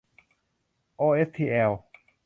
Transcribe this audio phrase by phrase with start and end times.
[0.97, 1.71] โอเอชทีแอล